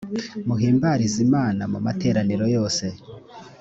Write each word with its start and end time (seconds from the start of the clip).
muhimbarize 0.47 1.17
imana 1.27 1.61
mu 1.71 1.79
materaniro 1.85 2.45
yose 2.55 2.85